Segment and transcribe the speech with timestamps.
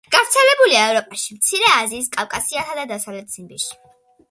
[0.13, 3.73] გავრცელებულია ევროპაში, მცირე აზიას, კავკასიასა და დასავლეთ ციმბირში.